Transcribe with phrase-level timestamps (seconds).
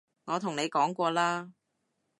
[0.25, 1.51] 我同你講過啦